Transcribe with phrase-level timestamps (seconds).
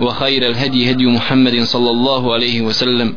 [0.00, 3.16] وخير الهدي هدي محمد صلى الله عليه وسلم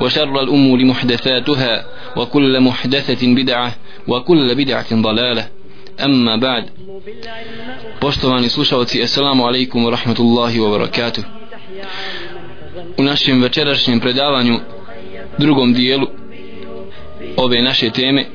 [0.00, 1.84] وشر الأمور محدثاتها
[2.16, 3.74] وكل محدثة بدعة
[4.08, 5.48] وكل بدعة ضلالة
[6.04, 6.64] أما بعد
[8.00, 11.24] Poštovani slušalci, assalamu alaikum wa rahmatullahi wa barakatuh.
[12.98, 14.60] U našem večerašnjem predavanju,
[15.38, 16.06] drugom dijelu
[17.36, 18.26] ove naše teme,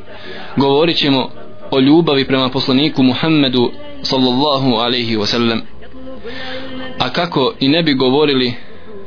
[0.57, 1.29] govorit ćemo
[1.71, 5.61] o ljubavi prema poslaniku Muhammedu sallallahu alaihi wa sallam.
[7.02, 8.54] A kako i ne bi govorili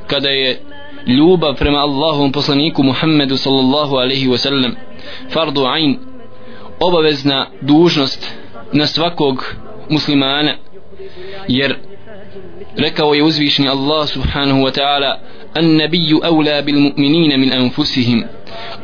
[0.08, 0.62] kada je
[1.08, 4.75] ljubav prema Allahovom poslaniku Muhammedu sallallahu alaihi wa sallam
[5.30, 6.00] fardu ain
[6.80, 8.36] obavezna dužnost
[8.73, 9.55] na svakog
[9.89, 10.55] muslimana
[11.47, 11.75] jer
[12.78, 15.20] rekao je uzvišni Allah subhanahu wa ta'ala
[15.53, 18.23] an nabiju awla bil mu'minina min anfusihim.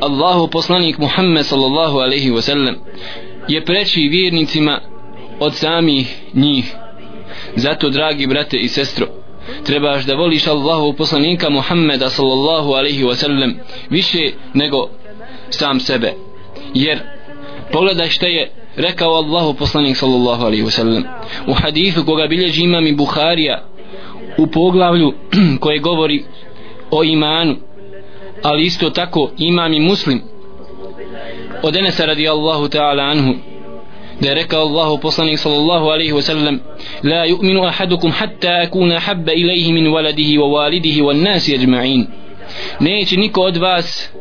[0.00, 2.74] Allahu poslanik Muhammed sallallahu alaihi wa sallam
[3.48, 4.80] je preći vjernicima
[5.40, 6.74] od samih njih
[7.56, 9.06] zato dragi brate i sestro
[9.64, 13.54] trebaš da voliš Allahu poslanika Muhammeda sallallahu alaihi wasallam
[13.90, 14.88] više nego
[15.50, 16.12] sam sebe.
[16.74, 16.98] Jer
[17.72, 21.02] pogledaj šta je rekao Allahu poslanik sallallahu alaihi wasallam.
[21.46, 23.64] U hadithu koga bilježi imam i Buharija
[24.38, 25.12] u poglavlju
[25.60, 26.24] koje govori
[26.90, 27.56] o imanu
[28.42, 30.22] ali isto tako imam i muslim
[31.62, 33.34] od Enesa radijallahu ta'ala anhu
[34.22, 36.58] da je rekao Allahu poslanik sallallahu alaihi wasallam
[37.02, 42.06] la yu'minu ahadukum hatta akuna habba ilaihi min waladihi wa walidihi wa nasi ajma'in.
[42.80, 44.12] Neće niko od vas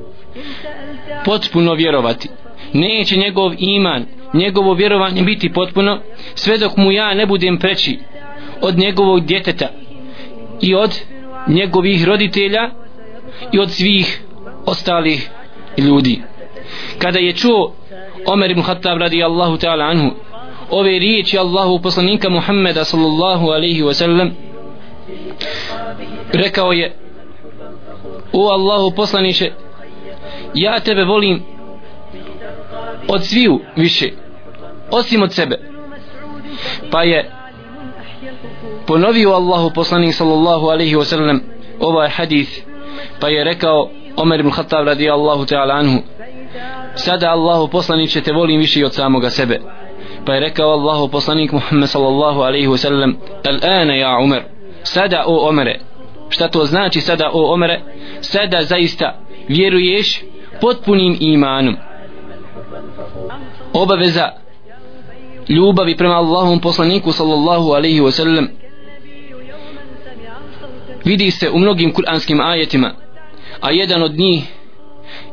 [1.26, 2.30] potpuno vjerovati.
[2.74, 6.00] Neće njegov iman njegovo vjerovanje biti potpuno
[6.36, 8.00] sve dok mu ja ne budem preći
[8.62, 9.70] od njegovog djeteta
[10.62, 11.00] i od
[11.48, 12.70] njegovih roditelja
[13.52, 14.22] i od svih
[14.66, 15.30] ostalih
[15.78, 16.22] ljudi.
[16.98, 17.74] Kada je čuo
[18.26, 20.12] Omer ibn Khattab radijallahu ta'ala anhu.
[20.70, 24.32] Ove riječi Allahu poslanika Muhammeda sallallahu alaihi wa sallam.
[26.34, 26.94] Rekao je
[28.34, 29.52] o Allahu poslaniće
[30.54, 31.44] ja tebe volim
[33.08, 34.10] od sviju više
[34.92, 35.60] osim od sebe.
[36.92, 37.32] Pa je
[38.88, 41.42] ponovio Allahu poslanik sallallahu alaihi wa sallam
[41.80, 42.52] ovaj hadith
[43.20, 46.02] pa je rekao Omer ibn Khattab radijallahu ta'ala anhu
[46.96, 49.60] sada Allahu poslaniće te volim više od samoga sebe.
[50.26, 53.14] Pa je rekao Allahu poslanik Muhammed sallallahu alaihi wasallam
[53.44, 54.44] al-ana ja Umar
[54.84, 55.80] sada o Omere.
[56.30, 57.82] Šta to znači sada o Omere
[58.22, 59.18] sada zaista
[59.48, 60.22] vjeruješ
[60.62, 61.76] potpunim imanom.
[63.74, 64.30] Obaveza
[65.50, 68.48] ljubavi prema Allahom poslaniku sallallahu alaihi wasallam
[71.06, 72.94] vidi se u mnogim kuranskim ajetima
[73.62, 74.44] a jedan od njih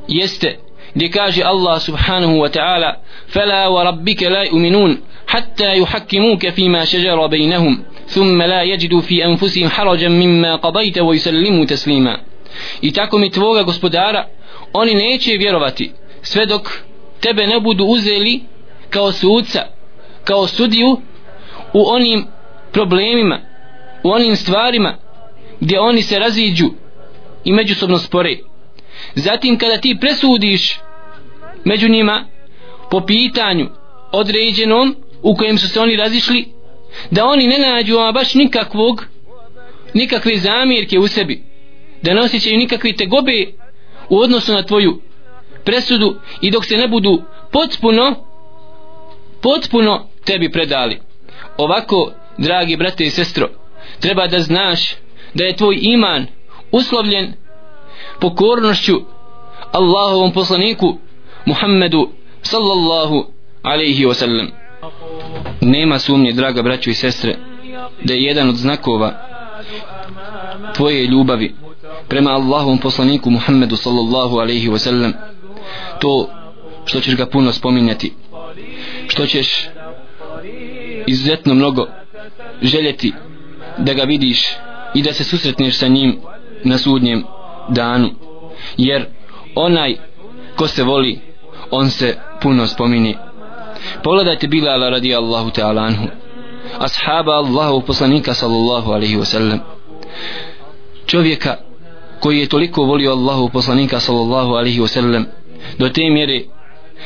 [0.09, 0.59] jeste
[0.96, 7.84] gdje kaže Allah subhanahu wa ta'ala فلا وربك لا يؤمنون حتى يحكموك فيما شجر بينهم
[8.08, 12.18] ثم لا يجدوا في أنفسهم حرجا مما قضيت ويسلموا تسليما
[12.82, 14.28] i tako mi tvoga gospodara
[14.74, 16.70] oni neće vjerovati sve dok
[17.20, 18.42] tebe ne budu uzeli
[18.90, 19.66] kao sudca
[20.24, 21.02] kao sudiju
[21.74, 22.26] u onim
[22.72, 23.40] problemima
[24.04, 24.98] u onim stvarima
[25.60, 26.70] gdje oni se raziđu
[27.44, 28.38] i međusobno spore
[29.19, 30.79] zatim kada ti presudiš
[31.65, 32.25] među njima
[32.91, 33.69] po pitanju
[34.13, 36.49] određenom u kojem su se oni razišli
[37.11, 39.05] da oni ne nađu ama baš nikakvog
[39.95, 41.43] nikakve zamjerke u sebi
[42.03, 43.47] da ne osjećaju nikakve tegobe
[44.09, 45.01] u odnosu na tvoju
[45.65, 48.25] presudu i dok se ne budu potpuno
[49.43, 50.99] potpuno tebi predali.
[51.57, 53.49] Ovako dragi brate i sestro
[54.01, 54.95] treba da znaš
[55.35, 56.27] da je tvoj iman
[56.71, 57.33] uslovljen
[58.21, 59.01] pokornošću
[59.73, 60.97] Allahovom poslaniku
[61.47, 62.11] Muhammedu
[62.43, 63.25] sallallahu
[63.63, 64.49] alaihi wasallam.
[65.61, 67.37] Nema sumnje draga braćo i sestre
[68.05, 69.13] da je jedan od znakova
[70.75, 71.55] tvoje ljubavi
[72.09, 75.13] prema Allahovom poslaniku Muhammedu sallallahu alaihi wasallam
[76.01, 76.29] to
[76.85, 78.13] što ćeš ga puno spominjati
[79.09, 79.69] što ćeš
[81.07, 81.87] izuzetno mnogo
[82.63, 83.13] željeti
[83.79, 84.57] da ga vidiš
[84.95, 86.21] i da se susretneš sa njim
[86.65, 87.25] na sudnjem
[87.69, 88.11] danu.
[88.77, 89.07] Jer
[89.55, 89.97] onaj
[90.57, 91.21] ko se voli
[91.71, 93.17] on se puno spomini.
[94.03, 96.07] Pogledajte Bilala radi Allahu ta'ala anhu
[96.79, 99.59] ashaba Allahu poslanika sallallahu alaihi wasallam.
[101.07, 101.57] Čovjeka
[102.21, 105.25] koji je toliko volio Allahu poslanika sallallahu alaihi wasallam
[105.79, 106.45] do te mjere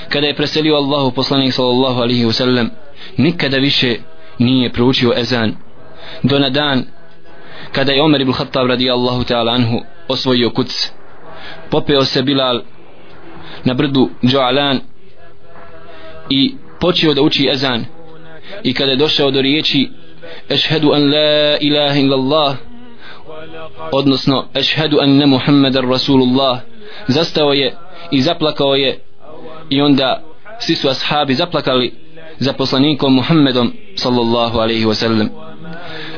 [0.09, 2.69] kada je preselio Allahu poslanik sallallahu alaihi wasallam
[3.17, 3.97] nikada više
[4.39, 5.55] nije proučio ezan.
[6.23, 6.85] Do na dan
[7.73, 9.81] kada je Omer ibn Khattab radijallahu ta'ala anhu
[10.13, 10.93] osvojio kuc.
[11.71, 12.63] Popeo se Bilal
[13.65, 14.81] na brdu Džoalan
[16.31, 17.85] i počeo da uči ezan.
[18.63, 19.91] I kada je došao do riječi
[20.49, 22.57] ešhedu an la ilaha illallah
[23.93, 26.61] odnosno ešhedu anna muhammadar rasulullah
[27.09, 27.77] zastao je
[28.11, 28.99] i zaplakao je.
[29.71, 30.23] I onda
[30.59, 32.03] svi su ashabi zaplakali
[32.39, 35.29] za poslanikom Muhammedom sallallahu alaihi wasallam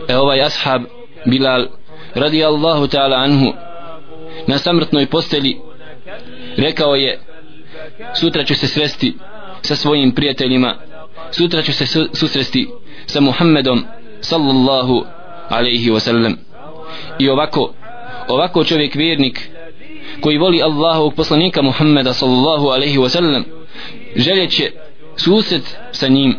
[0.09, 0.83] e ovaj ashab
[1.27, 1.69] Bilal
[2.15, 3.53] radi Allahu ta'ala anhu
[4.47, 5.57] na samrtnoj posteli
[6.57, 7.21] rekao je
[8.15, 9.15] sutra ću se sresti
[9.63, 10.77] sa svojim prijateljima
[11.31, 12.69] sutra ću se susresti
[13.07, 13.85] sa Muhammedom
[14.21, 15.05] sallallahu
[15.49, 16.37] alaihi wasallam.
[17.19, 17.73] I ovako
[18.29, 19.51] ovako čovjek vjernik
[20.21, 23.43] koji voli Allahovog poslanika Muhammeda sallallahu alaihi wasallam
[24.17, 24.71] željeće
[25.17, 26.37] susret sa njim.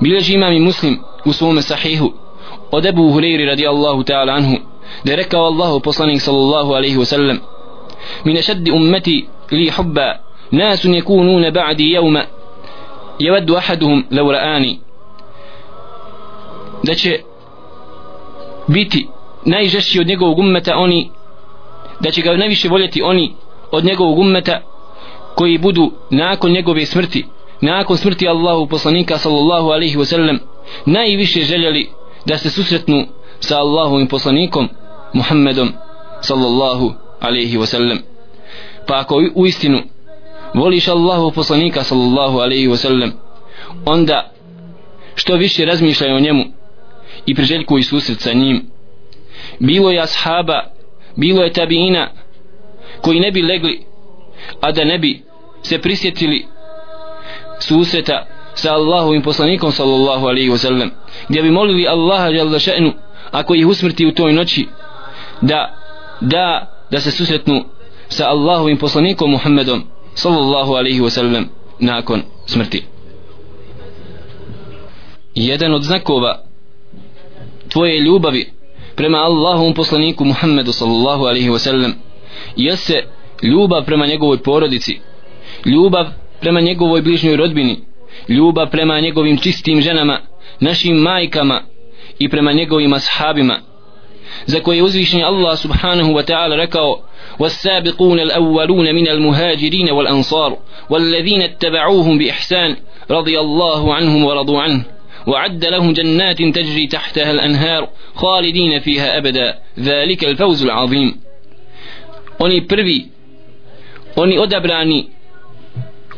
[0.00, 2.12] Bileži imam i muslim u svome sahihu
[2.70, 4.56] od Ebu Hureyri radijallahu ta'ala anhu
[5.04, 7.38] da je rekao Allahu poslanik sallallahu alaihi wa sallam
[8.24, 10.14] min šeddi ummeti li hubba
[10.50, 12.24] nasun yakununa ba'di jevma
[13.18, 14.78] jeveddu ahaduhum lau ra'ani.
[16.82, 17.20] Da će
[18.66, 19.08] biti
[19.44, 21.10] najžešći od njegovog ummeta oni
[22.00, 23.34] da će ga najviše voljeti oni
[23.70, 24.60] od njegovog ummeta
[25.34, 27.26] koji budu nakon njegove smrti
[27.60, 30.38] nakon smrti Allahu poslanika sallallahu alaihi wa sallam
[30.86, 31.90] najviše željeli
[32.26, 33.06] da se susretnu
[33.40, 34.68] sa Allahovim poslanikom
[35.12, 35.72] Muhammedom
[36.20, 37.98] sallallahu alaihi wasallam.
[38.86, 39.82] Pa ako u istinu
[40.54, 43.10] voliš Allahu poslanika sallallahu alaihi wasallam
[43.86, 44.30] onda
[45.14, 46.44] što više razmišljaj o njemu
[47.26, 48.66] i priželjkuj susret sa njim.
[49.58, 50.74] Bilo je ashaba
[51.16, 52.10] bilo je tabiina
[53.00, 53.84] koji ne bi legli
[54.60, 55.22] a da ne bi
[55.62, 56.46] se prisjetili
[57.58, 60.90] susreta sa Allahovim poslanikom sallallahu alaihi wasallam
[61.28, 62.92] gdje bi molili Allaha jalla še'nu
[63.34, 64.66] ako ih usmrti u toj noći
[65.40, 65.74] da
[66.20, 67.64] da da se susretnu
[68.08, 69.82] sa Allahovim poslanikom Muhammedom
[70.14, 71.48] sallallahu alaihi wa sallam
[71.78, 72.82] nakon smrti.
[75.34, 76.42] Jedan od znakova
[77.68, 78.52] tvoje ljubavi
[78.94, 81.92] prema Allahovom poslaniku Muhammedu sallallahu alaihi wa sallam
[82.56, 83.04] jeste
[83.42, 85.00] ljubav prema njegovoj porodici
[85.64, 86.06] ljubav
[86.40, 87.80] prema njegovoj bližnjoj rodbini
[88.28, 90.20] ljubav prema njegovim čistim ženama
[90.60, 91.62] našim majkama
[92.18, 93.60] i prema njegovim ashabima
[94.46, 97.04] za koje je uzvišen Allah subhanahu wa ta'ala rekao
[97.38, 100.58] والسابقون الأولون من المهاجرين والأنصار
[100.90, 102.76] والذين اتبعوهم بإحسان
[103.10, 104.84] رضي الله عنهم ورضوا عنه
[105.26, 111.20] وعد لهم جنات تجري تحتها الأنهار خالدين فيها أبدا ذلك الفوز العظيم
[112.42, 113.06] أني بربي
[114.18, 115.08] أني أدبراني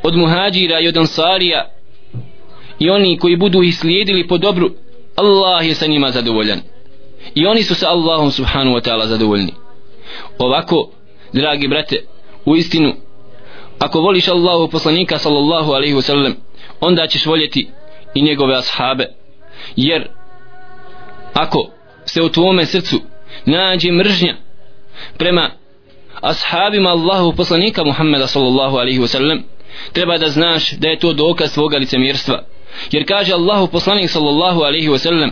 [0.05, 0.79] أد مهاجرا
[2.81, 4.71] يوني كي يسليدلي بدبرو
[5.17, 6.61] Allah je sa njima zadovoljan.
[7.35, 9.55] I oni su sa Allahom subhanu wa ta'ala zadovoljni.
[10.39, 10.91] Ovako
[11.33, 12.05] dragi brate
[12.45, 12.95] u istinu
[13.79, 16.35] ako voliš Allahu poslanika sallallahu alaihi wasallam
[16.81, 17.69] onda ćeš voljeti
[18.15, 19.07] i njegove ashabe.
[19.77, 20.09] Jer
[21.35, 21.71] ako
[22.05, 23.01] se u tvome srcu
[23.45, 24.37] nađe mržnja
[25.19, 25.50] prema
[26.21, 29.43] ashabima Allahu poslanika Muhammeda sallallahu alaihi wasallam
[29.93, 32.43] treba da znaš da je to dokaz svoga licemjerstva
[32.92, 35.30] jer kaže Allahu poslanik sallallahu alaihi wasallam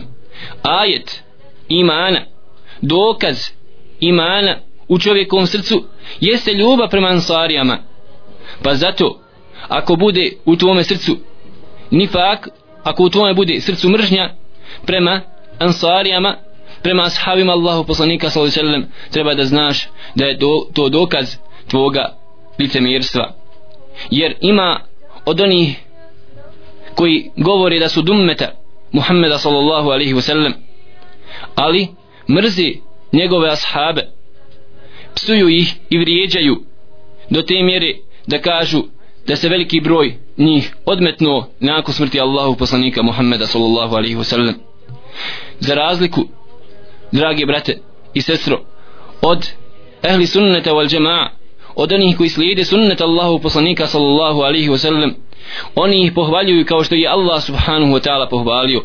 [0.63, 1.23] ajet
[1.69, 2.21] imana
[2.81, 3.49] dokaz
[3.99, 5.83] imana u čovjekovom srcu
[6.19, 7.77] jeste ljubav prema ansarijama.
[8.63, 9.19] Pa zato
[9.67, 11.17] ako bude u tvome srcu
[11.91, 12.47] nifak
[12.83, 14.29] ako u tvome bude srcu mržnja
[14.85, 15.21] prema
[15.59, 16.35] ansarijama
[16.83, 21.35] prema ashabima Allahu poslanika sallallahu alaihi sellem treba da znaš da je to, to dokaz
[21.67, 22.15] tvoga
[22.59, 23.33] licemirstva
[24.11, 24.79] jer ima
[25.25, 25.84] od onih
[26.95, 28.51] koji govori da su dummeta
[28.91, 30.53] Muhammeda sallallahu alaihi wasallam
[31.55, 31.87] ali
[32.29, 32.79] mrzi
[33.13, 34.07] njegove ashabe
[35.15, 36.63] psuju ih i vrijeđaju
[37.29, 37.95] do te mjere
[38.27, 38.83] da kažu
[39.27, 44.53] da se veliki broj njih odmetno nakon smrti Allahu poslanika Muhammeda sallallahu alaihi wasallam.
[45.59, 46.27] Za razliku
[47.11, 47.77] dragi brate
[48.13, 48.61] i sestro
[49.21, 49.49] od
[50.03, 51.27] ehli sunneta wal džema'a
[51.75, 55.13] od onih koji slijede sunnet Allahu poslanika sallallahu alaihi wasallam
[55.75, 58.81] oni ih pohvaljuju kao što je Allah subhanahu wa ta'ala pohvalio.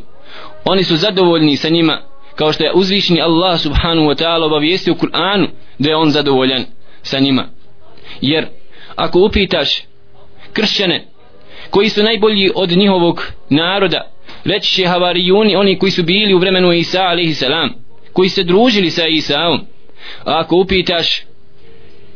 [0.65, 2.01] Oni su zadovoljni sa njima
[2.35, 5.49] kao što je uzvišni Allah subhanahu wa ta'ala obavijestio u Kur'anu
[5.79, 6.65] da je on zadovoljan
[7.03, 7.45] sa njima.
[8.21, 8.47] Jer
[8.97, 9.83] ako upitaš
[10.53, 11.07] kršćane
[11.71, 14.11] koji su najbolji od njihovog naroda
[14.45, 17.71] reći će havarijuni oni koji su bili u vremenu Isa alaihi salam
[18.13, 19.61] koji se družili sa Isaom.
[20.25, 21.23] A ako upitaš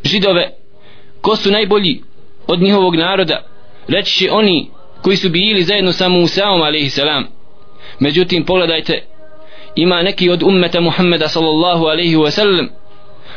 [0.04, 0.50] židove
[1.20, 2.02] ko su najbolji
[2.46, 3.42] od njihovog naroda
[3.88, 4.70] reći će oni
[5.02, 6.98] koji su bili zajedno sa Musaom a.s.
[8.00, 9.02] međutim pogledajte
[9.76, 12.68] ima neki od ummeta Muhammeda sallallahu alaihi wa sallam.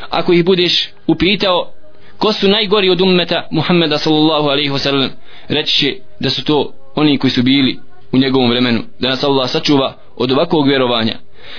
[0.10, 1.72] Ako ih budeš upitao
[2.18, 5.10] ko su najgori od ummeta Muhammeda sallallahu alaihi wa sallam
[5.48, 7.80] reći će da su to oni koji su bili
[8.12, 8.84] u njegovom vremenu.
[9.00, 11.16] Da nas Allah sačuva od ovakvog vjerovanja.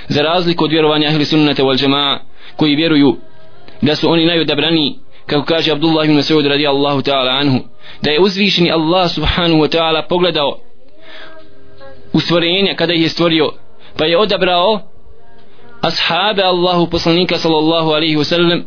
[0.09, 2.21] Za razliku od vjerovanja ahli sunnata wal jamaa
[2.57, 3.17] koji vjeruju
[3.83, 4.95] da su oni najodabraniji
[5.29, 7.59] kako kaže Abdullah ibn Mas'ud radijallahu ta'ala anhu
[8.03, 10.59] da je uzvišeni Allah subhanahu wa ta'ala pogledao
[12.13, 13.53] u stvorenja kada ih je stvorio
[13.97, 14.81] pa je odabrao
[15.81, 18.65] ashabe Allahu poslanika sallallahu alaihi wa sallam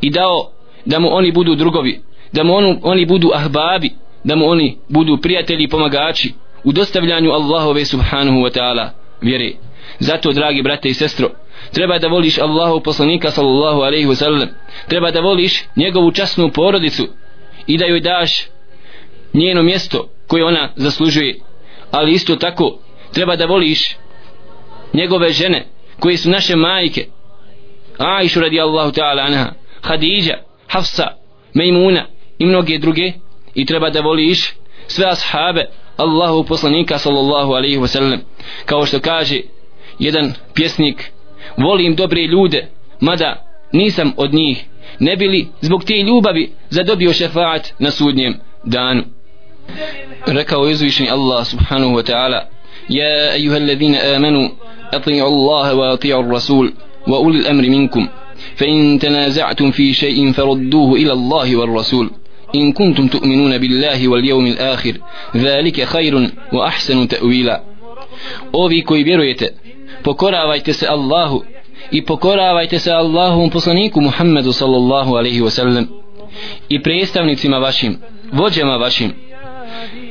[0.00, 0.50] i dao
[0.86, 2.00] da mu oni budu drugovi
[2.32, 3.90] da mu onu, oni budu ahbabi
[4.24, 6.32] da mu oni budu prijatelji i pomagači
[6.64, 9.52] u dostavljanju Allahove subhanahu wa ta'ala vjere.
[9.98, 11.28] Zato dragi brate i sestro
[11.72, 14.48] treba da voliš Allahu poslanika sallallahu alaihi wa sallam.
[14.88, 17.08] Treba da voliš njegovu časnu porodicu
[17.66, 18.46] i da joj daš
[19.34, 21.40] njeno mjesto koje ona zaslužuje.
[21.90, 22.78] Ali isto tako
[23.12, 23.96] treba da voliš
[24.92, 25.66] njegove žene
[26.00, 27.06] koje su naše majke.
[27.98, 29.52] Aishu radijallahu ta'ala anha
[29.82, 31.06] Hadidja, Hafsa,
[31.54, 32.06] Mejmuna
[32.38, 33.12] i mnoge druge.
[33.54, 34.54] I treba da voliš
[34.86, 38.20] sve ashabe Allahu poslanika sallallahu alaihi wa sallam.
[38.64, 39.40] Kao što kaže
[39.98, 41.12] jedan pjesnik
[41.57, 42.67] volim dobre ljude
[42.99, 44.65] mada nisam od njih
[44.99, 49.03] ne bili zbog te ljubavi zadobio šefaat na sudnjem danu
[50.25, 52.47] rekao izvišeni Allah subhanahu wa ta'ala
[52.89, 54.49] ja ejuha alladhina amanu
[54.91, 56.71] ati'u Allah wa ati'u rasul
[57.07, 58.07] wa uli al-amri minkum
[58.55, 62.11] فإن تنازعتم في شيء فردوه إلى الله والرسول
[62.55, 64.97] إن كنتم تؤمنون بالله واليوم الآخر
[65.35, 67.63] ذلك خير وأحسن تأويلا
[68.51, 69.53] Ovi koji vjerujete,
[70.02, 71.42] pokoravajte se Allahu
[71.90, 75.86] i pokoravajte se Allahovom poslaniku Muhammedu sallallahu alaihi wasallam
[76.68, 77.98] i predstavnicima vašim,
[78.32, 79.12] vođama vašim.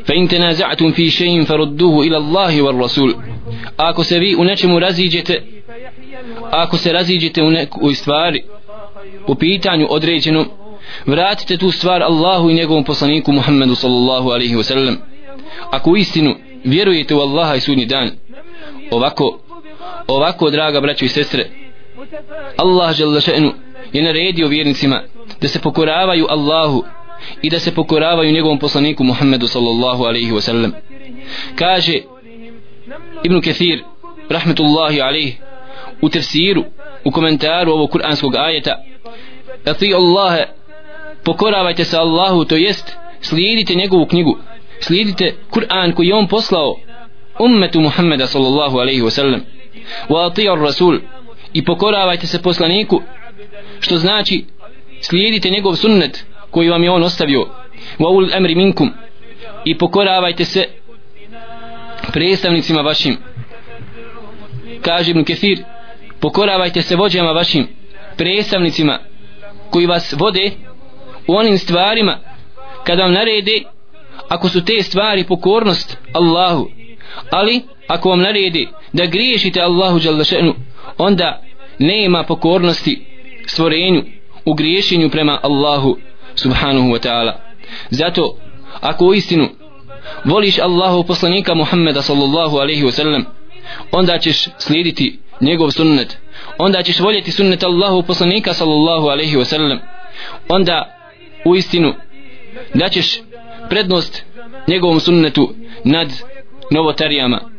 [0.05, 3.13] Fa in tenaza'tum fi shay'in farudduhu ila Allahi war Rasul.
[3.77, 5.43] Ako se vi u nečemu raziđete,
[6.51, 8.43] ako se raziđete u nekoj stvari,
[9.27, 10.46] u pitanju određenom,
[11.05, 14.96] vratite tu stvar Allahu i njegovom poslaniku Muhammedu sallallahu alaihi wasallam.
[15.72, 18.12] Ako u istinu vjerujete u Allaha i sudnji dan,
[18.91, 19.39] ovako,
[20.13, 21.46] ovako draga braćo i sestre,
[22.58, 23.22] Allah žele
[23.94, 25.04] je naredio vjernicima
[25.42, 26.84] da se pokoravaju Allahu
[27.42, 30.72] i da se pokoravaju njegovom poslaniku Muhammedu sallallahu alaihi wasallam.
[31.56, 32.01] kaže
[33.24, 33.84] Ibn Kathir
[34.30, 35.38] rahmetullahi alaihi
[36.01, 36.63] u tefsiru
[37.04, 38.75] u komentaru ovog kuranskog ajeta
[39.66, 40.46] Ati Allahe
[41.24, 44.38] pokoravajte se Allahu to jest slijedite njegovu knjigu
[44.80, 46.75] slijedite Kur'an koji je on poslao
[47.39, 49.39] ummetu Muhammeda sallallahu alaihi wasallam
[50.10, 51.00] wa ati rasul
[51.54, 53.02] i pokoravajte se poslaniku
[53.80, 54.46] što znači
[55.02, 57.48] slijedite njegov sunnet koji vam je on ostavio.
[58.00, 58.92] Wa ul amri minkum.
[59.66, 60.68] I pokoravajte se
[62.14, 63.18] predstavnicima vašim.
[64.82, 65.64] Kaže Ibn Kefir
[66.20, 67.68] pokoravajte se vođama vašim
[68.18, 69.00] predstavnicima
[69.70, 70.52] koji vas vode
[71.28, 72.18] u onim stvarima
[72.84, 73.64] kada vam narede
[74.30, 76.70] ako su te stvari pokornost Allahu
[77.30, 80.55] ali ako vam naredi da griješite Allahu Đalešenu,
[80.98, 81.41] onda
[81.79, 83.05] nema pokornosti
[83.46, 84.03] stvorenju
[84.46, 85.98] u griješenju prema Allahu
[86.36, 87.34] subhanahu wa ta'ala.
[87.89, 88.36] Zato
[88.81, 89.50] ako u istinu
[90.25, 93.25] voliš Allahu poslanika Muhammeda sallallahu alaihi wa sallam
[93.91, 96.17] onda ćeš slijediti njegov sunnet.
[96.58, 99.79] Onda ćeš voljeti sunnet Allahu poslanika sallallahu alaihi wa sallam.
[100.50, 100.96] Onda
[101.46, 101.93] u istinu
[102.74, 103.22] daćeš
[103.69, 104.25] prednost
[104.67, 105.53] njegovom sunnetu
[105.84, 106.13] nad
[106.72, 107.59] novotarijama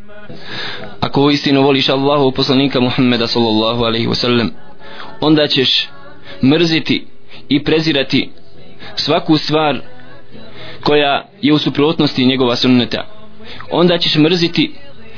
[1.01, 4.49] ako u istinu voliš Allahu poslanika Muhammeda sallallahu alaihi wasallam,
[5.21, 5.89] onda ćeš
[6.43, 7.07] mrziti
[7.49, 8.31] i prezirati
[8.95, 9.81] svaku stvar
[10.83, 13.07] koja je u suprotnosti njegova sunneta.
[13.71, 14.73] Onda ćeš mrziti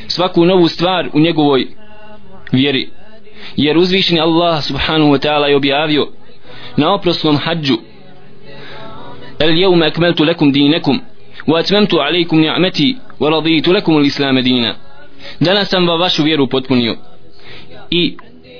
[0.08, 1.66] svaku novu stvar u njegovoj
[2.52, 2.90] vjeri.
[3.56, 6.08] Jer uzvišeni Allah subhanahu wa ta'ala je objavio
[6.76, 7.76] na oprosnom hađu
[9.38, 11.00] el jevme akmeltu lekum dinekum
[11.46, 14.74] wa atmemtu alaikum ni'meti wa raditu lekum l-islame dina
[15.40, 16.96] danas sam va vašu vjeru potpunio
[17.90, 18.16] i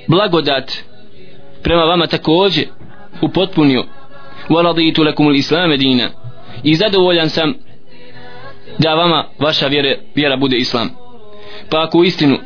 [0.07, 0.71] blagodat
[1.63, 2.65] prema vama takođe
[3.21, 3.85] upotpunio.
[4.49, 6.09] Wa raditu lakum al-islam dina.
[6.63, 7.53] I zadovoljan sam
[8.77, 10.89] da vama vaša vjera, vjera bude islam.
[11.69, 12.37] Pa ako u istinu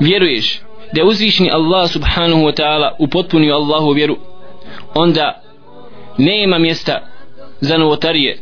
[0.00, 0.60] vjeruješ
[0.92, 4.16] da je uzvišni Allah subhanahu wa ta'ala upotpunio Allahu vjeru
[4.94, 5.42] onda
[6.18, 7.00] nema mjesta
[7.60, 8.38] za novotarije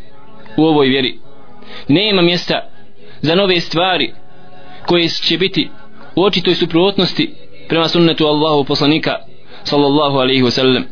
[0.57, 1.19] u ovoj vjeri.
[1.89, 2.69] Nema mjesta
[3.21, 4.13] za nove stvari
[4.90, 5.70] koje će biti
[6.16, 7.34] u očitoj suprotnosti
[7.68, 9.16] prema sunnetu Allahu poslanika
[9.64, 10.84] sallallahu alaihi wasallam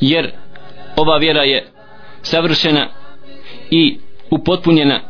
[0.00, 0.30] jer
[0.96, 1.66] ova vjera je
[2.22, 2.88] savršena
[3.70, 3.98] i
[4.30, 5.00] upotpunjena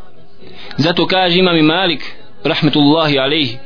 [0.76, 2.00] zato kaže imam i Malik
[2.44, 3.58] rahmetullahi alaihi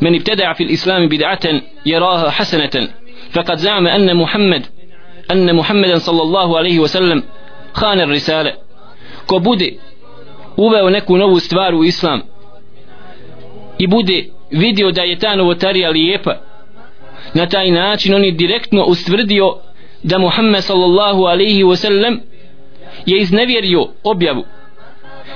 [0.00, 2.88] من ابتدع في الإسلام بدعة يراها حسنة
[3.30, 4.66] فقد زعم أن محمد
[5.30, 7.22] أن محمدا صلى الله عليه وسلم
[7.72, 8.52] خان الرسالة
[9.26, 9.78] ko bude
[10.56, 12.22] uveo neku novu stvar u islam
[13.79, 16.35] i bude vidio da je ta novotarija lijepa.
[17.33, 19.57] Na taj način on je direktno ustvrdio
[20.03, 22.19] da Muhammed sallallahu alaihi wasallam
[23.05, 24.43] je iznevjerio objavu.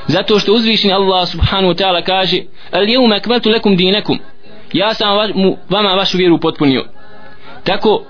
[0.07, 4.19] Zato što uzvišeni Allah subhanahu wa ta'ala kaže al jevme akmaltu lekum dinakum.
[4.73, 5.17] Ja sam
[5.69, 6.85] vama vašu vjeru potpunio.
[7.63, 8.03] Tako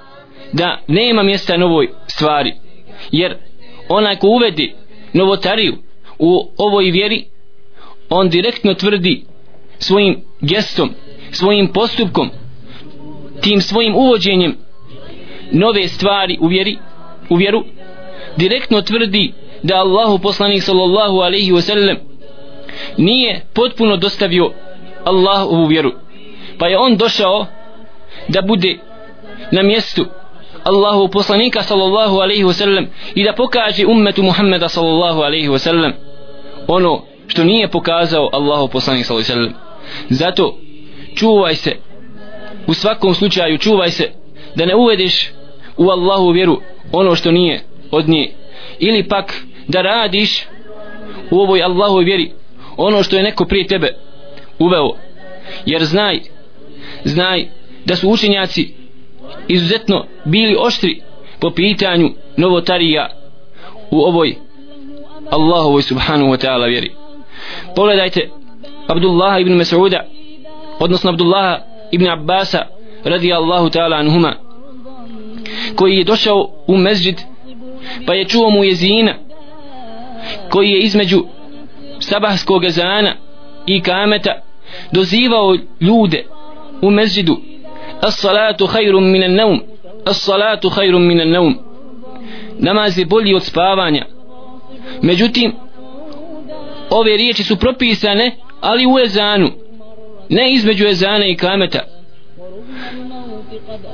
[0.54, 2.54] da nema mjesta novoj stvari.
[3.12, 3.38] Jer
[3.90, 4.76] onaj ko uvedi
[5.14, 5.78] novotariju
[6.20, 7.26] u ovoj vjeri
[8.10, 9.26] on direktno tvrdi
[9.80, 10.94] svojim gestom
[11.32, 12.30] svojim postupkom
[13.42, 14.56] tim svojim uvođenjem
[15.52, 16.78] nove stvari u vjeri
[17.30, 17.64] u vjeru
[18.38, 21.98] direktno tvrdi da Allahu poslanik sallallahu alaihi wasallam
[22.98, 24.52] nije potpuno dostavio
[25.04, 25.92] Allahovu vjeru.
[26.58, 27.46] Pa je on došao
[28.28, 28.78] da bude
[29.52, 30.06] na mjestu
[30.64, 35.92] Allahu poslanika sallallahu alaihi wasallam i da pokaže ummetu Muhammeda sallallahu alaihi wasallam
[36.68, 37.02] ono
[37.34, 39.54] što nije pokazao Allahu poslanik sallallahu alejhi ve sellem.
[40.10, 40.58] Zato
[41.16, 41.76] čuvaj se
[42.68, 44.12] u svakom slučaju čuvaj se
[44.56, 45.32] da ne uvediš
[45.78, 46.62] u Allahu vjeru
[46.92, 47.62] ono što nije
[47.92, 48.32] od nje.
[48.80, 50.46] Ili pak da radiš
[51.32, 52.32] u ovoj Allahu vjeri
[52.78, 53.96] ono što je neko prije tebe
[54.60, 54.90] uveo.
[55.66, 56.20] Jer znaj
[57.04, 57.48] znaj
[57.86, 58.74] da su učenjaci
[59.48, 61.02] izuzetno bili oštri
[61.40, 63.10] po pitanju novotarija
[63.92, 64.36] u ovoj
[65.32, 67.03] Allahovoj subhanahu wa ta'ala vjeri
[67.76, 68.30] pogledajte
[68.88, 70.00] Abdullah ibn Mas'uda
[70.80, 71.60] odnosno Abdullah
[71.92, 72.66] ibn Abbasa
[73.04, 74.36] radi Allahu ta'ala anhuma
[75.76, 77.16] koji je došao u mezđid
[78.06, 79.16] pa je čuo mu jezina
[80.50, 81.26] koji je između
[82.00, 83.16] sabahskog zana
[83.66, 84.42] i kameta
[84.92, 86.26] dozivao ljude
[86.82, 87.38] u mezđidu
[88.02, 89.60] as-salatu khairun min an-nawm
[90.06, 91.56] as-salatu khairun min an-nawm
[92.60, 94.06] namaz je bolji od spavanja.
[95.02, 95.54] Međutim
[96.90, 99.52] ove riječi su propisane ali u ezanu
[100.30, 101.80] ne između ezana i kameta.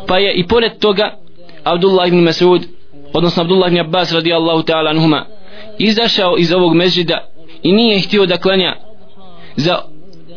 [0.08, 1.18] Pa je i pored toga
[1.64, 2.62] Abdullah ibn Mas'ud
[3.14, 5.26] odnosno Abdullah ibn Abbas radijallahu ta'ala anhuma
[5.78, 7.28] izašao iz ovog mezđida
[7.64, 8.76] i nije htio da klanja
[9.56, 9.80] za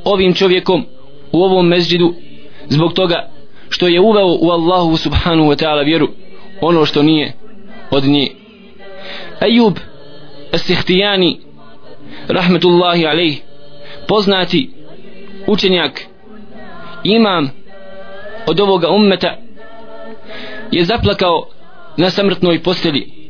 [0.05, 0.87] ovim čovjekom
[1.33, 2.15] u ovom mezđidu
[2.69, 3.29] zbog toga
[3.69, 6.09] što je uveo u Allahu subhanahu wa ta'ala vjeru
[6.61, 7.33] ono što nije
[7.91, 8.29] od nje.
[9.41, 9.77] Ejub
[10.57, 11.41] Sihtijani
[12.29, 13.43] rahmetullahi alejhi
[14.09, 14.71] poznati
[15.47, 16.01] učenjak
[17.05, 17.51] imam
[18.47, 19.37] od ovoga ummeta
[20.71, 21.47] je zaplakao
[21.97, 23.23] na samrtnoj posteli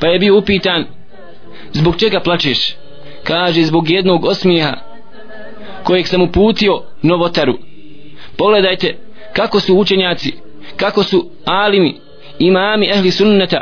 [0.00, 0.84] pa je bio upitan
[1.72, 2.76] zbog čega plačeš?
[3.24, 4.76] Kaže zbog jednog osmijeha
[5.84, 7.58] kojeg sam uputio novotaru.
[8.36, 8.96] Pogledajte
[9.32, 10.32] kako su učenjaci
[10.76, 11.94] kako su alimi
[12.38, 13.60] imami ehli sunneta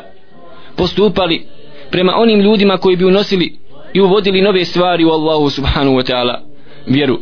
[0.76, 1.46] postupali
[1.90, 3.58] prema onim ljudima koji bi unosili
[3.92, 6.40] i uvodili nove stvari u Allahu subhanahu wa ta'ala.
[6.86, 7.18] Vjeru.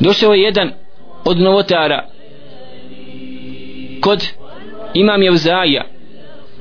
[0.00, 0.70] Došao je jedan
[1.24, 2.06] od novotara
[4.00, 4.28] kod
[4.94, 5.84] imam Jevzaja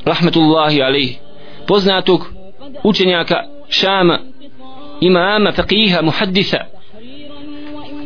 [0.05, 1.17] rahmetullahi alaih
[1.67, 2.33] poznatog
[2.83, 4.19] učenjaka Šama
[5.01, 6.57] imama, faqiha, muhaddisa.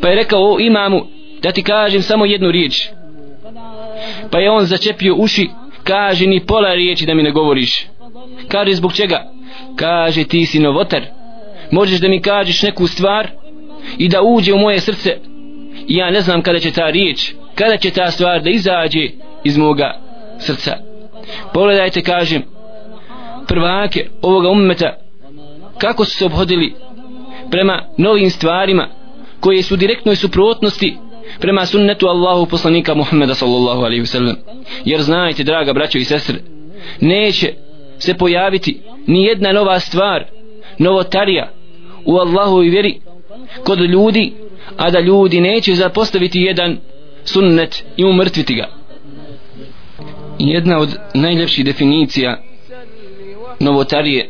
[0.02, 1.06] Pa je rekao o imamu
[1.42, 2.89] da ti kažem samo jednu riječ.
[4.32, 5.50] Pa je on začepio uši
[5.84, 7.88] kaže ni pola riječi da mi ne govoriš.
[8.48, 9.33] Kaže zbog čega?
[9.76, 11.02] Kaže ti si novotar.
[11.72, 13.28] Možeš da mi kažeš neku stvar
[13.98, 15.18] i da uđe u moje srce.
[15.88, 19.10] I ja ne znam kada će ta riječ kada će ta stvar da izađe
[19.44, 20.00] iz moga
[20.40, 20.78] srca.
[21.54, 22.44] Pogledajte kažem
[23.48, 24.98] prvake ovoga ummeta
[25.78, 26.76] kako su se obhodili
[27.52, 28.88] prema novim stvarima
[29.40, 30.98] koje su direktnoj suprotnosti
[31.40, 34.36] prema sunnetu Allahu poslanika Muhammeda sallallahu alaihi wasallam
[34.86, 36.36] jer znajte draga braćo i sestre
[37.00, 37.54] neće
[37.99, 40.25] se pojaviti ni jedna nova stvar
[40.77, 41.51] novotarija
[42.06, 42.99] u Allahu i vjeri
[43.65, 44.34] kod ljudi
[44.77, 46.77] a da ljudi neće zapostaviti jedan
[47.25, 48.67] sunnet i umrtviti ga.
[50.39, 52.41] Jedna od najljepših definicija
[53.60, 54.29] novotarije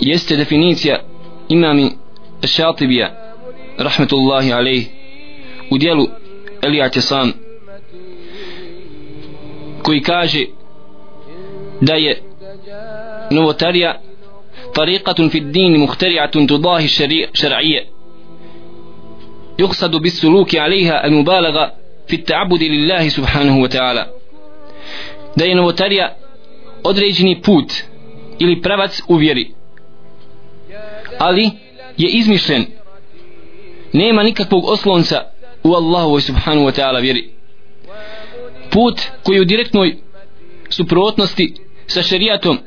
[0.00, 1.00] jeste definicija
[1.48, 1.90] imami
[2.44, 3.34] Šatibija
[3.78, 4.86] rahmetullahi alejhi
[5.70, 6.06] u dijelu
[6.62, 7.32] Elijat sam
[9.82, 10.44] koji kaže
[11.82, 12.22] da je
[13.30, 14.00] novotarija
[14.74, 16.88] tariqatun fi din muhtari'atun tudahi
[17.32, 17.80] šar'ije
[19.58, 21.64] yuqsadu bis suluki alaiha al mubalaga
[22.08, 24.04] fi ta'abudi lillahi subhanahu wa ta'ala.
[25.36, 26.16] Da je novotarija
[26.84, 27.72] određeni put
[28.38, 29.50] ili pravac u vjeri
[31.18, 31.50] ali
[31.96, 32.66] je izmišljen.
[33.92, 35.22] Nema nikakvog oslonca
[35.62, 37.30] u Allahu subhanahu wa ta'ala vjeri.
[38.70, 39.96] Put koji u direktnoj
[40.68, 41.54] suprotnosti
[41.92, 42.58] sa šerijatom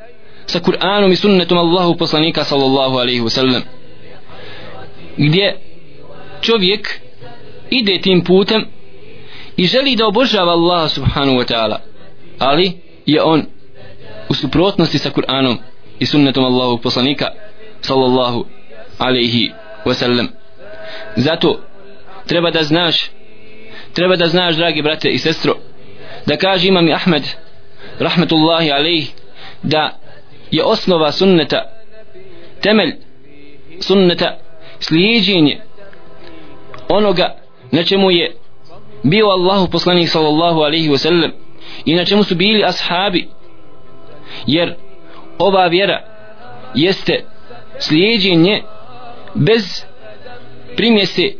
[0.45, 3.61] sa Kur'anom i sunnetom Allahu poslanika sallallahu alaihi wasallam
[5.17, 5.57] gdje
[6.41, 7.01] čovjek
[7.69, 8.65] ide tim putem
[9.57, 11.77] i želi da obožava Allah subhanahu wa ta'ala
[12.39, 12.71] ali
[13.05, 13.45] je on
[14.29, 15.57] u suprotnosti sa Kur'anom
[15.99, 17.27] i sunnetom Allahu poslanika
[17.81, 18.45] sallallahu
[18.97, 19.51] alaihi
[19.85, 20.27] wasallam
[21.15, 21.59] zato
[22.25, 23.11] treba da znaš
[23.93, 25.55] treba da znaš dragi brate i sestro
[26.25, 27.23] da kaže imam Ahmed
[27.99, 29.07] rahmetullahi alejhi
[29.63, 29.97] da
[30.51, 31.61] je osnova sunneta
[32.61, 32.93] temelj
[33.81, 34.37] sunneta
[34.79, 35.61] slijedjenje
[36.89, 37.35] onoga
[37.71, 38.35] na čemu je
[39.03, 41.31] bio Allahu poslanik sallallahu alaihi wa sallam
[41.85, 43.27] i na čemu su bili ashabi.
[44.47, 44.75] Jer
[45.37, 46.01] ova vjera
[46.75, 47.23] jeste
[47.79, 48.63] slijedjenje
[49.33, 49.83] bez
[50.75, 51.33] primjese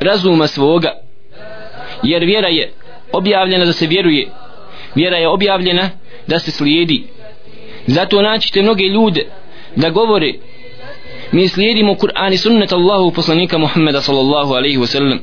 [0.00, 0.92] razuma svoga.
[2.02, 2.72] Jer vjera je
[3.12, 4.28] objavljena da se vjeruje
[4.98, 5.90] vjera je objavljena
[6.26, 7.04] da se slijedi.
[7.86, 9.26] Zato naćite mnoge ljude
[9.76, 10.32] da govore
[11.32, 15.18] mi slijedimo Kur'an i sunnet Allahu poslanika Muhammeda sallallahu alaihi wasallam.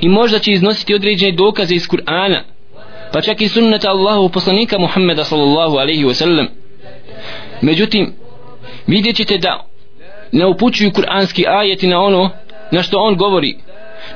[0.00, 2.40] I možda će iznositi određene dokaze iz Kur'ana
[3.12, 6.46] pa čak i sunnet Allahu poslanika Muhammeda sallallahu alaihi wasallam.
[7.60, 8.12] Međutim
[8.86, 9.66] vidjet ćete da
[10.32, 12.30] ne upućuju kur'anski ajeti na ono
[12.70, 13.56] na što on govori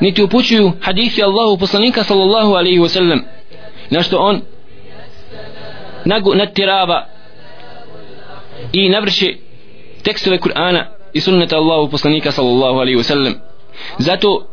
[0.00, 3.20] niti upućuju hadisi Allahu poslanika sallallahu alaihi wasallam
[3.90, 4.40] na što on
[6.04, 7.06] nagu natirava
[8.72, 9.38] i navrši
[10.02, 13.34] tekstove Kur'ana i sunneta Allahu poslanika sallallahu alaihi wasallam.
[13.98, 14.46] Zato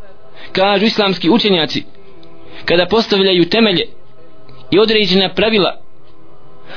[0.52, 1.84] kažu islamski učenjaci
[2.65, 3.86] kada postavljaju temelje
[4.72, 5.78] i određena pravila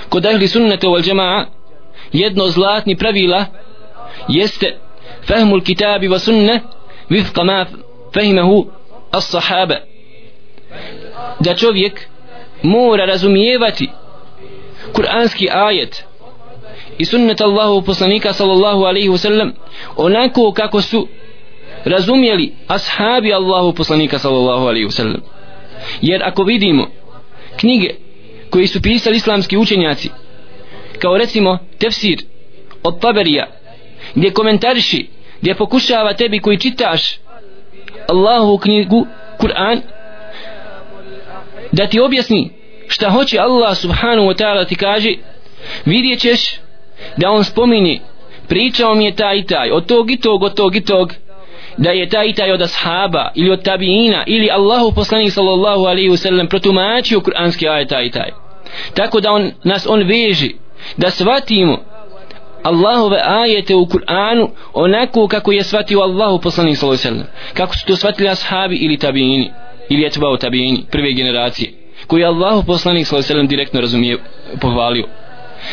[0.08, 1.46] kod ahli sunneta wal jama'a
[2.12, 3.46] jedno zlatni pravila
[4.28, 4.76] jeste
[5.26, 6.60] fahmul kitabi wa sunne
[7.08, 7.66] vifqa ma
[8.14, 8.70] fahimahu
[9.10, 9.76] as sahaba
[11.40, 12.08] da čovjek
[12.62, 13.88] mora razumijevati
[14.92, 16.04] kuranski ajet
[16.98, 19.50] i sunnet Allahu poslanika sallallahu alaihi wasallam
[19.96, 21.08] onako kako su
[21.84, 25.20] razumjeli ashabi Allahu poslanika sallallahu alaihi wasallam.
[26.00, 26.88] Jer ako vidimo
[27.56, 27.94] knjige
[28.50, 30.10] koji su pisali islamski učenjaci
[30.98, 32.18] kao recimo tefsir
[32.82, 33.46] od Taberija
[34.14, 35.08] gdje komentariši
[35.40, 37.18] gdje pokušava tebi koji čitaš
[38.08, 39.06] Allahu knjigu
[39.38, 39.80] Kur'an
[41.72, 42.50] da ti objasni
[42.88, 45.14] šta hoće Allah subhanahu wa ta'ala ti kaže
[45.84, 46.54] vidjet ćeš
[47.16, 48.00] da on spominje
[48.48, 51.12] pričao mi je taj i taj od tog i tog od tog i tog
[51.76, 56.10] da je taj i taj od ashaba ili od tabiina ili Allahu poslanik sallallahu alaihi
[56.10, 58.30] wa sallam protumačio kuranski ajet taj i taj.
[58.94, 60.54] Tako da on, nas on veži
[60.96, 61.78] da shvatimo
[62.62, 67.54] Allahove ajete u Kur'anu onako kako je shvatio Allahu poslanik sallallahu alaihi wa sallam.
[67.54, 69.50] Kako su to shvatili ashabi ili tabiini
[69.88, 71.72] ili etbao tabijini prve generacije
[72.06, 73.46] koji je Allahu poslanik s.a.v.
[73.46, 74.18] direktno razumije
[74.60, 75.06] pohvalio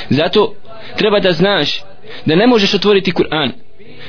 [0.09, 0.53] zato
[0.97, 1.83] treba da znaš
[2.25, 3.51] da ne možeš otvoriti Kur'an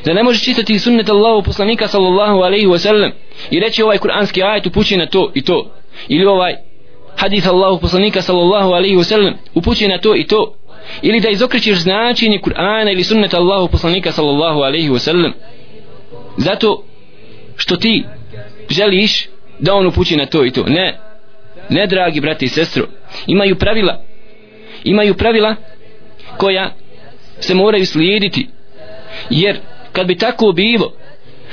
[0.05, 3.11] da ne možeš čitati sunnet Allahu poslanika sallallahu alaihi wa sallam
[3.51, 5.71] i reći ovaj kur'anski ajet upućuje na to i to
[6.09, 6.55] ili ovaj
[7.17, 10.55] hadith Allahu poslanika sallallahu alaihi wa sallam upući na to i to
[11.03, 15.33] ili da izokrećeš značenje Kur'ana ili sunnet Allahu poslanika sallallahu alaihi wa sallam
[16.37, 16.85] zato
[17.57, 18.05] što ti
[18.69, 19.29] želiš
[19.61, 20.65] da on upući na to i to.
[20.67, 20.99] Ne.
[21.69, 22.87] Ne dragi brati i sestro
[23.27, 24.03] imaju pravila.
[24.85, 25.57] Imaju pravila
[26.37, 26.73] koja
[27.41, 28.49] se moraju slijediti.
[29.31, 29.59] Jer
[29.93, 30.93] kad bi tako bilo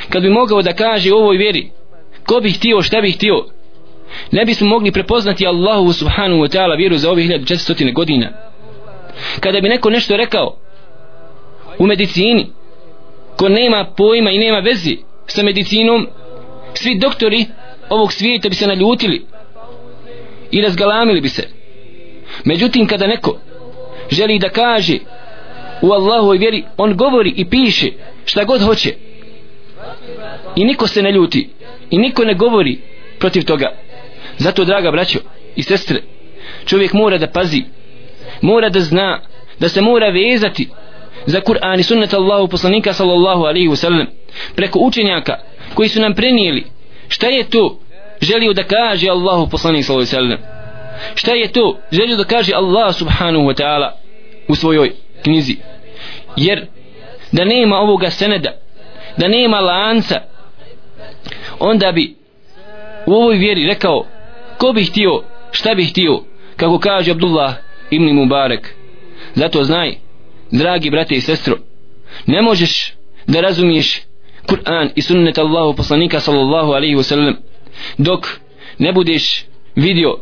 [0.10, 1.70] kad bi mogao da kaže ovoj vjeri
[2.26, 3.46] ko bi htio šta bi htio
[4.32, 8.30] ne bismo mogli prepoznati Allahu subhanahu wa ta'ala vjeru za ovih 1400 godina.
[9.40, 10.58] Kada bi neko nešto rekao
[11.80, 12.48] u medicini
[13.38, 16.08] ko nema pojma i nema vezi sa medicinom
[16.74, 17.46] svi doktori
[17.90, 19.26] ovog svijeta bi se naljutili
[20.52, 21.48] i razgalamili bi se.
[22.44, 23.40] Međutim kada neko
[24.12, 24.98] želi da kaže
[25.82, 27.92] u Allahoj vjeri on govori i piše
[28.26, 28.94] šta god hoće.
[30.56, 31.50] I niko se ne ljuti
[31.90, 32.80] i niko ne govori
[33.20, 33.72] protiv toga.
[34.38, 35.20] Zato draga braćo
[35.56, 36.02] i sestre
[36.66, 37.64] čovjek mora da pazi
[38.42, 39.22] mora da zna
[39.60, 40.70] da se mora vezati
[41.26, 44.06] za Kur'an i sunnet Allahu poslanika sallallahu alaihi wasallam
[44.56, 45.40] preko učenjaka
[45.74, 46.66] koji su nam prenijeli
[47.08, 47.80] šta je to
[48.22, 50.58] želio da kaže Allahu poslanik sallallahu alejhi ve sellem?
[51.16, 53.92] Šta je to želio da kaže Allah subhanahu wa ta'ala
[54.48, 54.92] u svojoj
[55.24, 55.56] knjizi?
[56.36, 56.68] Jer
[57.32, 58.52] da nema ovoga seneda
[59.18, 60.22] da nema lanca
[61.60, 62.16] onda bi
[63.06, 64.06] u ovoj vjeri rekao
[64.58, 66.22] ko bi htio šta bi htio?
[66.56, 67.54] Kako kaže Abdullah
[67.90, 68.76] ibn Mubarek
[69.36, 69.96] zato znaj
[70.52, 71.58] dragi brate i sestro
[72.26, 72.94] ne možeš
[73.28, 74.02] da razumiješ
[74.48, 77.36] Kur'an i sunnet Allahu poslanika sallallahu alaihi wasallam.
[77.98, 78.28] Dok
[78.78, 80.18] ne budeš vidio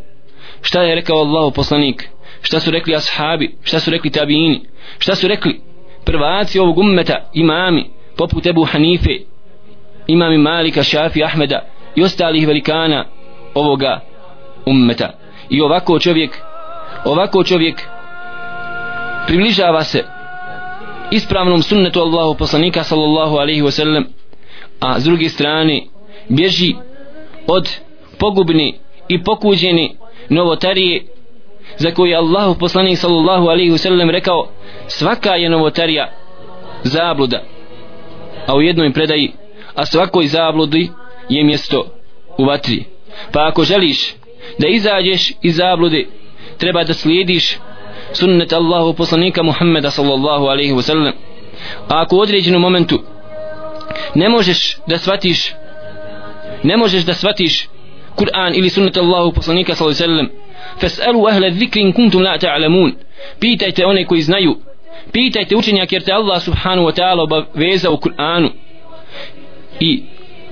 [0.61, 2.09] šta je rekao Allahu poslanik
[2.41, 4.61] šta su rekli ashabi šta su rekli tabiini
[4.99, 5.61] šta su rekli
[6.05, 9.19] prvaci ovog ummeta imami poput Ebu Hanife
[10.07, 13.05] imami Malika, Šafi, Ahmeda i ostalih velikana
[13.53, 13.99] ovoga
[14.65, 15.09] ummeta.
[15.49, 16.41] I ovako čovjek
[17.05, 17.81] ovako čovjek
[19.27, 20.03] približava se
[21.11, 24.05] ispravnom sunnetu Allahu poslanika sallallahu alaihi wa sallam
[24.79, 25.83] a s druge strane
[26.29, 26.75] bježi
[27.47, 27.69] od
[28.17, 29.95] pogubni i pokuđeni
[30.29, 31.05] novotarije
[31.77, 34.47] za koje Allahu poslanik sallallahu alaihi wa sallam rekao
[34.87, 36.11] svaka je novotarija
[36.83, 37.43] zabluda
[38.47, 39.31] a u jednoj predaji
[39.75, 40.89] a svakoj zabludi
[41.29, 41.85] je mjesto
[42.37, 42.83] u vatri.
[43.31, 44.13] Pa ako želiš
[44.59, 46.05] da izađeš iz zablude
[46.57, 47.57] treba da slijediš
[48.15, 51.12] sunnet Allahu poslanika Muhammeda sallallahu alaihi wasallam
[51.88, 52.99] a ako u određenom momentu
[54.15, 55.54] ne možeš da shvatiš
[56.63, 57.67] ne možeš da shvatiš
[58.15, 60.45] Kur'an ili sunnet Allahu poslanika sallallahu alaihi wasallam
[60.82, 62.95] fas'alu ahla dhikri in kuntum la ta'lamun.
[63.39, 64.58] Pitajte one koji znaju
[65.12, 68.49] pitajte učenjak jer te Allah subhanahu wa ta'ala obaveza u Kur'anu.
[69.80, 70.04] I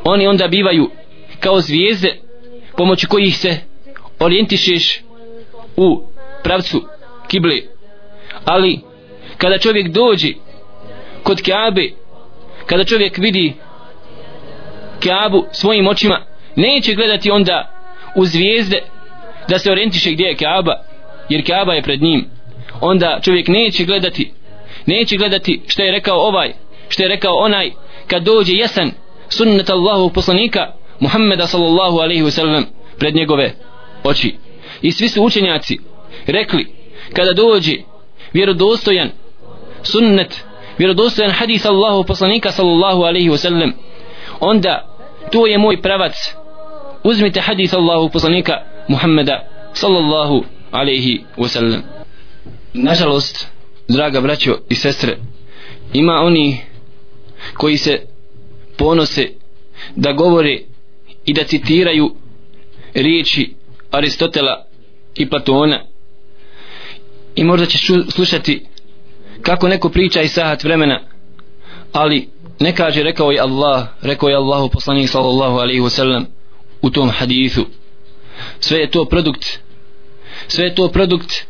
[0.03, 0.89] oni onda bivaju
[1.39, 2.15] kao zvijezde
[2.77, 3.57] pomoću kojih se
[4.19, 5.01] orijentišeš
[5.77, 6.03] u
[6.43, 6.81] pravcu
[7.27, 7.61] kible
[8.45, 8.79] ali
[9.37, 10.33] kada čovjek dođe
[11.23, 11.89] kod Kaabe
[12.65, 13.53] kada čovjek vidi
[15.03, 16.21] Kaabu svojim očima
[16.55, 17.69] neće gledati onda
[18.15, 18.81] u zvijezde
[19.49, 20.75] da se orijentiše gdje je Kaaba
[21.29, 22.25] jer Kaaba je pred njim.
[22.81, 24.31] Onda čovjek neće gledati
[24.85, 26.53] neće gledati što je rekao ovaj
[26.89, 27.71] što je rekao onaj
[28.07, 28.91] kad dođe jesan
[29.29, 32.63] sunnet Allahu poslanika Muhammeda sallallahu alaihi wasallam
[32.97, 33.53] pred njegove
[34.03, 34.35] oči.
[34.81, 35.79] I svi su učenjaci
[36.25, 36.67] rekli
[37.13, 37.75] kada dođe
[38.33, 39.09] vjerodostojan
[39.83, 40.43] sunnet
[40.77, 43.71] vjerodostojan hadis Allahu poslanika sallallahu alaihi wasallam
[44.39, 44.93] onda
[45.31, 46.35] to je moj pravac.
[47.03, 48.53] Uzmite hadis Allahu poslanika
[48.87, 51.81] Muhammeda sallallahu alaihi wasallam.
[52.73, 53.47] Nažalost
[53.87, 55.17] draga braćo i sestre
[55.93, 56.57] ima oni
[57.53, 58.01] koji se
[58.77, 59.29] ponose
[59.95, 60.59] da govore
[61.25, 62.15] i da citiraju
[62.93, 63.53] riječi
[63.91, 64.65] Aristotela
[65.15, 65.79] i Platona
[67.35, 67.77] i možda će
[68.09, 68.65] slušati
[69.41, 70.99] kako neko priča i sahat vremena
[71.91, 76.25] ali ne kaže rekao je Allah rekao je Allahu poslanik sallallahu alaihi wasallam
[76.81, 77.65] u tom hadithu.
[78.59, 79.59] Sve je to produkt
[80.47, 81.45] sve je to produkt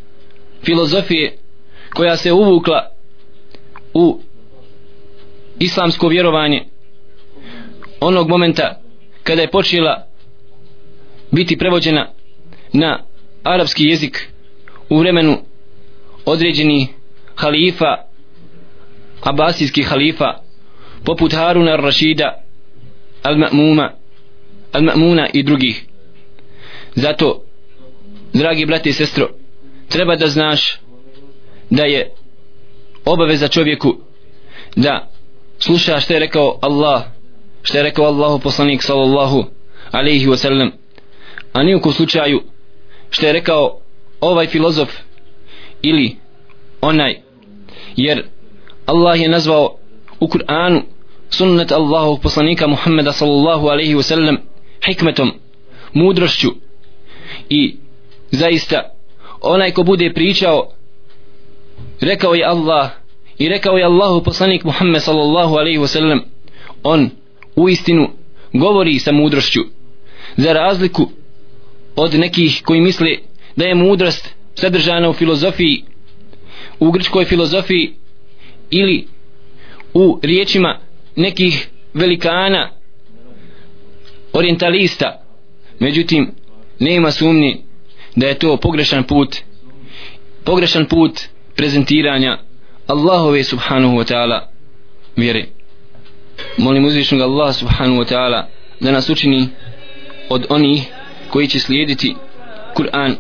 [0.64, 1.38] filozofije
[1.94, 2.90] koja se uvukla
[3.94, 4.20] u
[5.60, 6.66] islamsko vjerovanje
[8.00, 8.82] onog momenta
[9.24, 10.08] kada je počela
[11.32, 12.10] biti prevođena
[12.74, 13.00] na
[13.44, 14.30] arapski jezik
[14.90, 15.38] u vremenu
[16.26, 16.88] određeni
[17.36, 17.98] halifa
[19.22, 20.34] abasijski halifa
[21.06, 22.32] poput Haruna al-Rashida
[23.24, 23.90] al-Ma'muma
[24.74, 25.84] al-Ma'muna i drugih.
[26.96, 27.44] Zato
[28.34, 29.30] dragi brate i sestro
[29.90, 30.80] treba da znaš
[31.70, 32.12] da je
[33.06, 33.98] obaveza čovjeku
[34.76, 35.12] da
[35.60, 37.04] sluša što je rekao Allah
[37.62, 39.46] što je rekao Allahu poslanik sallallahu
[39.92, 40.72] alaihi wasallam
[41.54, 42.44] a nijekom slučaju
[43.10, 43.80] što je rekao
[44.22, 44.90] ovaj filozof
[45.84, 46.16] ili
[46.82, 47.16] onaj
[47.96, 48.24] jer
[48.86, 49.78] Allah je nazvao
[50.20, 50.82] u Kur'anu
[51.30, 54.38] sunnet Allahu poslanika Muhammeda sallallahu alaihi wasallam
[54.86, 55.32] hikmetom
[55.94, 56.50] mudrošću.
[57.50, 57.76] I
[58.32, 58.82] zaista
[59.42, 60.70] onaj ko bude pričao
[62.02, 62.90] rekao je Allah
[63.38, 66.20] i rekao je Allahu poslanik Muhammed sallallahu alaihi wasallam
[66.84, 67.10] on
[67.56, 68.10] u istinu
[68.54, 69.60] govori sa mudrošću.
[70.38, 71.10] Za razliku
[71.96, 73.18] od nekih koji misle
[73.56, 75.84] da je mudrost sadržana u filozofiji
[76.80, 77.94] u grčkoj filozofiji
[78.70, 79.08] ili
[79.94, 80.80] u riječima
[81.16, 82.70] nekih velikana
[84.34, 85.24] orientalista.
[85.80, 86.32] Međutim
[86.80, 87.58] nema sumnje
[88.16, 89.38] da je to pogrešan put
[90.44, 91.20] pogrešan put
[91.56, 92.38] prezentiranja
[92.88, 94.40] Allahove subhanahu wa ta'ala
[95.16, 95.46] vjere.
[96.58, 98.44] Molim uzvišnog Allah subhanahu wa ta'ala
[98.80, 99.48] da nas učini
[100.30, 100.88] od onih
[101.30, 102.16] koji će slijediti
[102.76, 103.16] Kur'an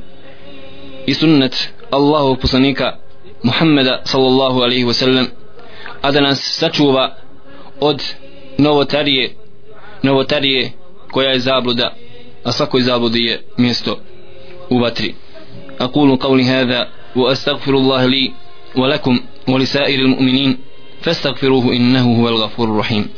[1.06, 2.96] i sunnet Allahovog poslanika
[3.42, 5.26] Muhammeda sallallahu alaihi wa sallam
[6.02, 7.14] a da nas sačuva
[7.80, 8.02] od
[8.58, 9.34] novotarije
[10.02, 10.72] novotarije
[11.10, 11.94] koja je zabluda
[12.44, 13.98] a svakoj zabludi je mjesto
[14.70, 15.14] u vatri
[15.80, 18.32] أقول قولي هذا وأستغفر الله لي
[18.76, 20.58] ولكم ولسائر المؤمنين
[21.02, 23.08] فاستغفروه إنه هو الغفور الرحيم